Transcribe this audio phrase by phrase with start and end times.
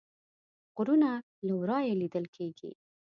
[0.75, 1.09] غرونه
[1.47, 2.71] له ورایه لیدل کیږي